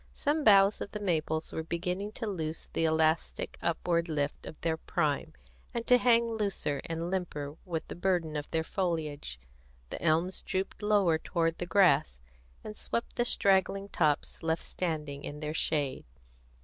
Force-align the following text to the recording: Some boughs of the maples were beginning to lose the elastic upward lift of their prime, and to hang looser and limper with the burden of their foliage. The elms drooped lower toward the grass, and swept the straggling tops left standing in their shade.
Some 0.15 0.43
boughs 0.43 0.81
of 0.81 0.93
the 0.93 0.99
maples 0.99 1.51
were 1.51 1.61
beginning 1.61 2.11
to 2.13 2.25
lose 2.25 2.69
the 2.73 2.85
elastic 2.85 3.59
upward 3.61 4.09
lift 4.09 4.47
of 4.47 4.59
their 4.61 4.75
prime, 4.75 5.33
and 5.75 5.85
to 5.85 5.99
hang 5.99 6.25
looser 6.25 6.81
and 6.87 7.11
limper 7.11 7.55
with 7.65 7.87
the 7.87 7.93
burden 7.93 8.35
of 8.35 8.49
their 8.49 8.63
foliage. 8.63 9.39
The 9.91 10.01
elms 10.01 10.41
drooped 10.41 10.81
lower 10.81 11.19
toward 11.19 11.59
the 11.59 11.67
grass, 11.67 12.19
and 12.63 12.75
swept 12.75 13.15
the 13.15 13.25
straggling 13.25 13.89
tops 13.89 14.41
left 14.41 14.63
standing 14.63 15.23
in 15.23 15.39
their 15.39 15.53
shade. 15.53 16.05